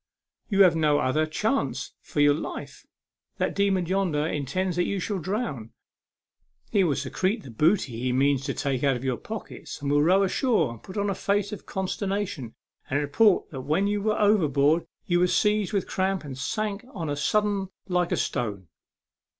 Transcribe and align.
You 0.49 0.63
have 0.63 0.75
no 0.75 0.97
other 0.97 1.27
chance 1.27 1.91
for 2.01 2.21
your 2.21 2.33
life. 2.33 2.87
That 3.37 3.53
demon 3.53 3.85
yonder 3.85 4.25
intends 4.25 4.75
that 4.77 4.85
you 4.85 4.99
shall 4.99 5.19
drown. 5.19 5.73
He 6.71 6.83
will 6.83 6.95
secrete 6.95 7.43
the 7.43 7.51
booty 7.51 7.99
he 7.99 8.11
means 8.11 8.43
to 8.45 8.55
take 8.55 8.83
out 8.83 8.95
of 8.95 9.03
your 9.03 9.17
pockets, 9.17 9.79
and 9.79 9.91
will 9.91 10.01
row 10.01 10.23
ashore 10.23 10.71
and 10.71 10.81
put 10.81 10.97
on 10.97 11.11
a 11.11 11.13
face 11.13 11.51
of 11.51 11.67
consternation, 11.67 12.55
and 12.89 12.99
report 12.99 13.51
that 13.51 13.61
when 13.61 13.85
you 13.85 14.01
were 14.01 14.19
overboard 14.19 14.87
you 15.05 15.19
were 15.19 15.27
seized 15.27 15.71
with 15.71 15.85
cramp, 15.85 16.23
and 16.23 16.35
sank 16.35 16.83
on 16.95 17.07
a 17.07 17.15
sudden 17.15 17.69
like 17.87 18.11
a 18.11 18.17
stone." 18.17 18.69